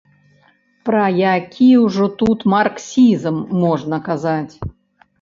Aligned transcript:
Пра 0.89 1.03
які 1.35 1.69
ўжо 1.85 2.09
тут 2.23 2.39
марксізм 2.57 3.35
можна 3.63 4.05
казаць?! 4.13 4.55